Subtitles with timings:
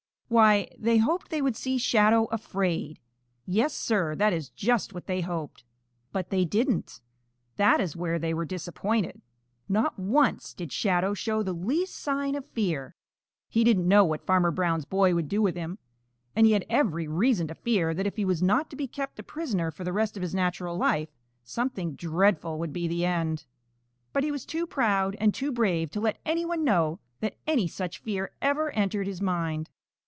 [0.31, 3.01] Why, they hoped they would see Shadow afraid.
[3.45, 5.65] Yes, Sir, that is just what they hoped.
[6.13, 7.01] But they didn't.
[7.57, 9.21] That is where they were disappointed.
[9.67, 12.95] Not once did Shadow show the least sign of fear.
[13.49, 15.79] He didn't know what Farmer Brown's boy would do with him,
[16.33, 19.19] and he had every reason to fear that if he was not to be kept
[19.19, 21.09] a prisoner for the rest of his natural life,
[21.43, 23.43] something dreadful would be the end.
[24.13, 27.67] But he was too proud and too brave to let any one know that any
[27.67, 29.69] such fear ever entered his mind.